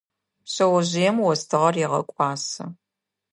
Шъэожъыем 0.51 1.17
остыгъэр 1.31 1.75
егъэкӏуасэ. 1.85 2.65